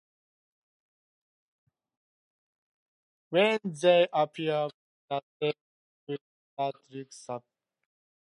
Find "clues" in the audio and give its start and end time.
6.07-6.19